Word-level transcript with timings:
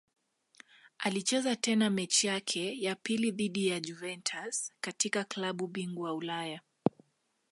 Alicheza 0.99 1.55
tena 1.55 1.89
mechi 1.89 2.27
yake 2.27 2.81
ya 2.81 2.95
pili 2.95 3.31
dhidi 3.31 3.67
ya 3.67 3.79
Juventus 3.79 4.71
katika 4.81 5.23
klabu 5.23 5.67
bingwa 5.67 6.13
Ulaya. 6.13 6.61